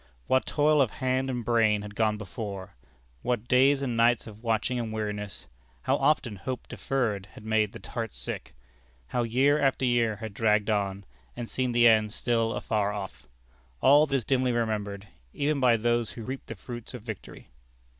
[0.25, 2.73] What toil of hand and brain had gone before;
[3.21, 5.45] what days and nights of watching and weariness;
[5.83, 8.55] how often hope deferred had made the heart sick:
[9.09, 13.27] how year after year had dragged on, and seen the end still afar off
[13.79, 17.49] all that is dimly remembered, even by those who reap the fruits of victory.